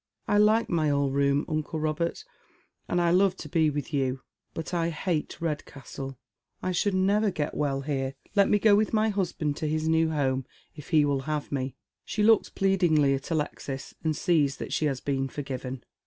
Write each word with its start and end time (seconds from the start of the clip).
"I 0.27 0.39
like 0.39 0.67
my 0.67 0.89
old 0.89 1.13
room, 1.13 1.45
uncle 1.47 1.79
Eobert, 1.79 2.23
and 2.87 2.99
I 2.99 3.11
love 3.11 3.37
to 3.37 3.47
be 3.47 3.69
with 3.69 3.93
you, 3.93 4.21
out 4.57 4.73
I 4.73 4.89
hate 4.89 5.39
Redcastle. 5.39 6.17
I 6.59 6.71
should 6.71 6.95
never 6.95 7.29
get 7.29 7.53
well 7.53 7.81
here. 7.81 8.15
Let 8.33 8.49
me 8.49 8.57
go 8.57 8.75
with 8.75 8.93
my 8.93 9.09
husband 9.09 9.57
to 9.57 9.67
his 9.67 9.87
new 9.87 10.09
home, 10.09 10.47
if 10.75 10.89
he 10.89 11.05
will 11.05 11.19
have 11.29 11.51
me." 11.51 11.75
She 12.03 12.23
looks 12.23 12.49
pleadingly 12.49 13.13
at 13.13 13.29
Alexis, 13.29 13.93
and 14.03 14.15
sees 14.15 14.57
that 14.57 14.73
she 14.73 14.85
has 14.85 15.01
been 15.01 15.29
forgiven. 15.29 15.83